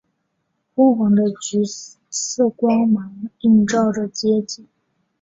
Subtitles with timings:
[0.73, 1.61] 昏黄的橘
[2.09, 4.67] 色光芒映照着街景